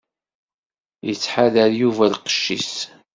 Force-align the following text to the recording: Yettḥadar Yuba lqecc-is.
Yettḥadar 1.07 1.69
Yuba 1.79 2.05
lqecc-is. 2.13 2.73